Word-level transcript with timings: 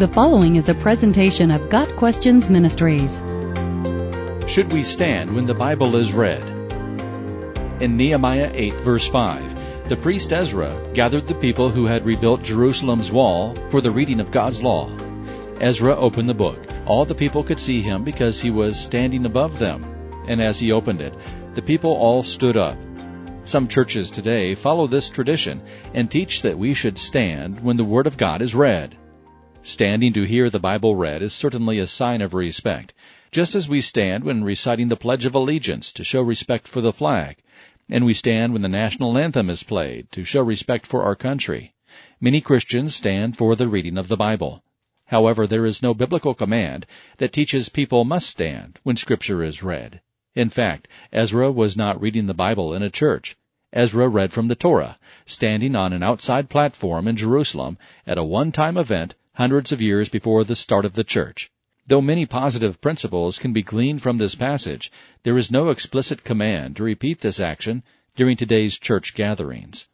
The 0.00 0.08
following 0.08 0.56
is 0.56 0.70
a 0.70 0.74
presentation 0.74 1.50
of 1.50 1.68
Got 1.68 1.94
Questions 1.96 2.48
Ministries. 2.48 3.18
Should 4.50 4.72
we 4.72 4.82
stand 4.82 5.34
when 5.34 5.44
the 5.44 5.52
Bible 5.52 5.94
is 5.94 6.14
read? 6.14 6.40
In 7.82 7.98
Nehemiah 7.98 8.50
8 8.54 8.72
verse 8.76 9.06
5, 9.06 9.90
the 9.90 9.98
priest 9.98 10.32
Ezra 10.32 10.74
gathered 10.94 11.26
the 11.26 11.34
people 11.34 11.68
who 11.68 11.84
had 11.84 12.06
rebuilt 12.06 12.42
Jerusalem's 12.42 13.12
wall 13.12 13.54
for 13.68 13.82
the 13.82 13.90
reading 13.90 14.20
of 14.20 14.30
God's 14.30 14.62
law. 14.62 14.90
Ezra 15.60 15.94
opened 15.94 16.30
the 16.30 16.34
book. 16.34 16.58
All 16.86 17.04
the 17.04 17.14
people 17.14 17.44
could 17.44 17.60
see 17.60 17.82
him 17.82 18.02
because 18.02 18.40
he 18.40 18.50
was 18.50 18.80
standing 18.80 19.26
above 19.26 19.58
them. 19.58 19.84
And 20.26 20.40
as 20.40 20.58
he 20.58 20.72
opened 20.72 21.02
it, 21.02 21.14
the 21.54 21.60
people 21.60 21.92
all 21.92 22.22
stood 22.22 22.56
up. 22.56 22.78
Some 23.44 23.68
churches 23.68 24.10
today 24.10 24.54
follow 24.54 24.86
this 24.86 25.10
tradition 25.10 25.60
and 25.92 26.10
teach 26.10 26.40
that 26.40 26.58
we 26.58 26.72
should 26.72 26.96
stand 26.96 27.60
when 27.60 27.76
the 27.76 27.84
Word 27.84 28.06
of 28.06 28.16
God 28.16 28.40
is 28.40 28.54
read. 28.54 28.96
Standing 29.62 30.14
to 30.14 30.24
hear 30.24 30.48
the 30.48 30.58
Bible 30.58 30.96
read 30.96 31.22
is 31.22 31.34
certainly 31.34 31.78
a 31.78 31.86
sign 31.86 32.22
of 32.22 32.32
respect, 32.32 32.94
just 33.30 33.54
as 33.54 33.68
we 33.68 33.82
stand 33.82 34.24
when 34.24 34.42
reciting 34.42 34.88
the 34.88 34.96
Pledge 34.96 35.26
of 35.26 35.34
Allegiance 35.34 35.92
to 35.92 36.02
show 36.02 36.22
respect 36.22 36.66
for 36.66 36.80
the 36.80 36.94
flag, 36.94 37.36
and 37.88 38.06
we 38.06 38.14
stand 38.14 38.54
when 38.54 38.62
the 38.62 38.68
national 38.68 39.18
anthem 39.18 39.50
is 39.50 39.62
played 39.62 40.10
to 40.12 40.24
show 40.24 40.42
respect 40.42 40.86
for 40.86 41.02
our 41.02 41.14
country. 41.14 41.74
Many 42.20 42.40
Christians 42.40 42.94
stand 42.94 43.36
for 43.36 43.54
the 43.54 43.68
reading 43.68 43.98
of 43.98 44.08
the 44.08 44.16
Bible. 44.16 44.62
However, 45.06 45.46
there 45.46 45.66
is 45.66 45.82
no 45.82 45.92
biblical 45.92 46.32
command 46.32 46.86
that 47.18 47.32
teaches 47.32 47.68
people 47.68 48.04
must 48.04 48.30
stand 48.30 48.78
when 48.82 48.96
Scripture 48.96 49.42
is 49.42 49.62
read. 49.62 50.00
In 50.34 50.48
fact, 50.48 50.88
Ezra 51.12 51.52
was 51.52 51.76
not 51.76 52.00
reading 52.00 52.26
the 52.26 52.34
Bible 52.34 52.72
in 52.72 52.82
a 52.82 52.90
church. 52.90 53.36
Ezra 53.72 54.08
read 54.08 54.32
from 54.32 54.48
the 54.48 54.56
Torah, 54.56 54.98
standing 55.26 55.76
on 55.76 55.92
an 55.92 56.02
outside 56.02 56.48
platform 56.48 57.06
in 57.06 57.16
Jerusalem 57.16 57.76
at 58.06 58.18
a 58.18 58.24
one-time 58.24 58.78
event 58.78 59.14
hundreds 59.40 59.72
of 59.72 59.80
years 59.80 60.10
before 60.10 60.44
the 60.44 60.54
start 60.54 60.84
of 60.84 60.92
the 60.92 61.02
church. 61.02 61.50
Though 61.86 62.02
many 62.02 62.26
positive 62.26 62.78
principles 62.82 63.38
can 63.38 63.54
be 63.54 63.62
gleaned 63.62 64.02
from 64.02 64.18
this 64.18 64.34
passage, 64.34 64.92
there 65.22 65.38
is 65.38 65.50
no 65.50 65.70
explicit 65.70 66.24
command 66.24 66.76
to 66.76 66.82
repeat 66.82 67.22
this 67.22 67.40
action 67.40 67.82
during 68.14 68.36
today's 68.36 68.78
church 68.78 69.14
gatherings. 69.14 69.88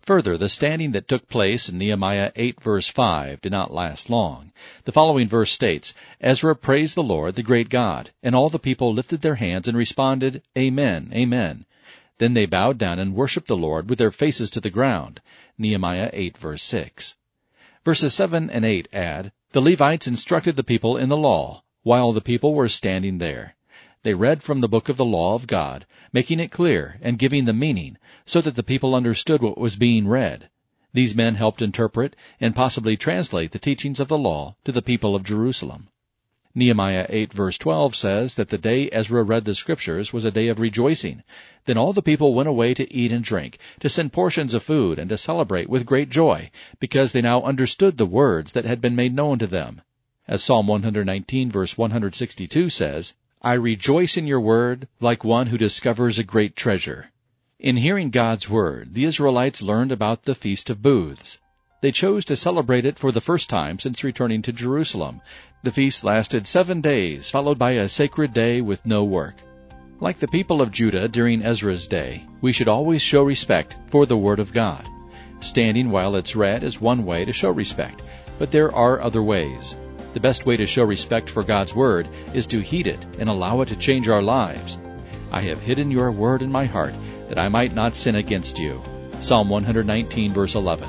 Further, 0.00 0.38
the 0.38 0.48
standing 0.48 0.92
that 0.92 1.06
took 1.06 1.28
place 1.28 1.68
in 1.68 1.76
Nehemiah 1.76 2.32
8 2.34 2.62
verse 2.62 2.88
5 2.88 3.42
did 3.42 3.52
not 3.52 3.74
last 3.74 4.08
long. 4.08 4.52
The 4.84 4.92
following 4.92 5.28
verse 5.28 5.52
states, 5.52 5.92
Ezra 6.22 6.56
praised 6.56 6.94
the 6.94 7.02
Lord, 7.02 7.34
the 7.34 7.42
great 7.42 7.68
God, 7.68 8.12
and 8.22 8.34
all 8.34 8.48
the 8.48 8.58
people 8.58 8.90
lifted 8.90 9.20
their 9.20 9.34
hands 9.34 9.68
and 9.68 9.76
responded, 9.76 10.40
Amen, 10.56 11.10
Amen. 11.12 11.66
Then 12.16 12.32
they 12.32 12.46
bowed 12.46 12.78
down 12.78 12.98
and 12.98 13.14
worshipped 13.14 13.48
the 13.48 13.54
Lord 13.54 13.90
with 13.90 13.98
their 13.98 14.10
faces 14.10 14.48
to 14.52 14.62
the 14.62 14.70
ground. 14.70 15.20
Nehemiah 15.58 16.08
8 16.14 16.38
verse 16.38 16.62
6. 16.62 17.18
Verses 17.84 18.14
7 18.14 18.48
and 18.48 18.64
8 18.64 18.88
add, 18.92 19.32
The 19.50 19.60
Levites 19.60 20.06
instructed 20.06 20.54
the 20.54 20.62
people 20.62 20.96
in 20.96 21.08
the 21.08 21.16
law, 21.16 21.64
while 21.82 22.12
the 22.12 22.20
people 22.20 22.54
were 22.54 22.68
standing 22.68 23.18
there. 23.18 23.56
They 24.04 24.14
read 24.14 24.44
from 24.44 24.60
the 24.60 24.68
book 24.68 24.88
of 24.88 24.96
the 24.96 25.04
law 25.04 25.34
of 25.34 25.48
God, 25.48 25.84
making 26.12 26.38
it 26.38 26.52
clear 26.52 27.00
and 27.02 27.18
giving 27.18 27.44
the 27.44 27.52
meaning, 27.52 27.98
so 28.24 28.40
that 28.40 28.54
the 28.54 28.62
people 28.62 28.94
understood 28.94 29.42
what 29.42 29.58
was 29.58 29.74
being 29.74 30.06
read. 30.06 30.48
These 30.92 31.16
men 31.16 31.34
helped 31.34 31.60
interpret 31.60 32.14
and 32.40 32.54
possibly 32.54 32.96
translate 32.96 33.50
the 33.50 33.58
teachings 33.58 33.98
of 33.98 34.06
the 34.06 34.18
law 34.18 34.54
to 34.64 34.70
the 34.70 34.80
people 34.80 35.16
of 35.16 35.24
Jerusalem. 35.24 35.88
Nehemiah 36.54 37.06
8 37.08 37.32
verse 37.32 37.56
12 37.56 37.96
says 37.96 38.34
that 38.34 38.50
the 38.50 38.58
day 38.58 38.90
Ezra 38.90 39.22
read 39.22 39.46
the 39.46 39.54
scriptures 39.54 40.12
was 40.12 40.26
a 40.26 40.30
day 40.30 40.48
of 40.48 40.60
rejoicing. 40.60 41.22
Then 41.64 41.78
all 41.78 41.94
the 41.94 42.02
people 42.02 42.34
went 42.34 42.48
away 42.48 42.74
to 42.74 42.92
eat 42.92 43.10
and 43.10 43.24
drink, 43.24 43.58
to 43.80 43.88
send 43.88 44.12
portions 44.12 44.52
of 44.52 44.62
food, 44.62 44.98
and 44.98 45.08
to 45.08 45.16
celebrate 45.16 45.70
with 45.70 45.86
great 45.86 46.10
joy, 46.10 46.50
because 46.78 47.12
they 47.12 47.22
now 47.22 47.42
understood 47.42 47.96
the 47.96 48.04
words 48.04 48.52
that 48.52 48.66
had 48.66 48.82
been 48.82 48.94
made 48.94 49.14
known 49.14 49.38
to 49.38 49.46
them. 49.46 49.80
As 50.28 50.44
Psalm 50.44 50.66
119 50.66 51.50
verse 51.50 51.78
162 51.78 52.68
says, 52.68 53.14
I 53.40 53.54
rejoice 53.54 54.18
in 54.18 54.26
your 54.26 54.40
word 54.40 54.88
like 55.00 55.24
one 55.24 55.46
who 55.46 55.56
discovers 55.56 56.18
a 56.18 56.24
great 56.24 56.54
treasure. 56.54 57.12
In 57.58 57.78
hearing 57.78 58.10
God's 58.10 58.50
word, 58.50 58.94
the 58.94 59.04
Israelites 59.04 59.62
learned 59.62 59.90
about 59.90 60.24
the 60.24 60.34
Feast 60.34 60.68
of 60.68 60.82
Booths. 60.82 61.38
They 61.82 61.90
chose 61.90 62.24
to 62.26 62.36
celebrate 62.36 62.84
it 62.84 62.96
for 62.96 63.10
the 63.10 63.20
first 63.20 63.50
time 63.50 63.80
since 63.80 64.04
returning 64.04 64.40
to 64.42 64.52
Jerusalem. 64.52 65.20
The 65.64 65.72
feast 65.72 66.04
lasted 66.04 66.46
seven 66.46 66.80
days, 66.80 67.28
followed 67.28 67.58
by 67.58 67.72
a 67.72 67.88
sacred 67.88 68.32
day 68.32 68.60
with 68.60 68.86
no 68.86 69.02
work. 69.02 69.34
Like 69.98 70.20
the 70.20 70.28
people 70.28 70.62
of 70.62 70.70
Judah 70.70 71.08
during 71.08 71.44
Ezra's 71.44 71.88
day, 71.88 72.24
we 72.40 72.52
should 72.52 72.68
always 72.68 73.02
show 73.02 73.24
respect 73.24 73.74
for 73.88 74.06
the 74.06 74.16
Word 74.16 74.38
of 74.38 74.52
God. 74.52 74.86
Standing 75.40 75.90
while 75.90 76.14
it's 76.14 76.36
read 76.36 76.62
is 76.62 76.80
one 76.80 77.04
way 77.04 77.24
to 77.24 77.32
show 77.32 77.50
respect, 77.50 78.00
but 78.38 78.52
there 78.52 78.72
are 78.72 79.02
other 79.02 79.24
ways. 79.24 79.76
The 80.14 80.20
best 80.20 80.46
way 80.46 80.56
to 80.58 80.66
show 80.66 80.84
respect 80.84 81.28
for 81.28 81.42
God's 81.42 81.74
Word 81.74 82.06
is 82.32 82.46
to 82.46 82.60
heed 82.60 82.86
it 82.86 83.04
and 83.18 83.28
allow 83.28 83.60
it 83.60 83.66
to 83.70 83.76
change 83.76 84.08
our 84.08 84.22
lives. 84.22 84.78
I 85.32 85.40
have 85.42 85.60
hidden 85.60 85.90
your 85.90 86.12
Word 86.12 86.42
in 86.42 86.52
my 86.52 86.64
heart 86.64 86.94
that 87.28 87.40
I 87.40 87.48
might 87.48 87.74
not 87.74 87.96
sin 87.96 88.14
against 88.14 88.60
you. 88.60 88.80
Psalm 89.20 89.48
119 89.48 90.32
verse 90.32 90.54
11. 90.54 90.88